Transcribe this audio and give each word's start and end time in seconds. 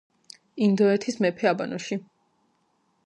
ინდოეთის 0.67 1.19
მეფე 1.25 1.49
აბანოში 1.51 2.01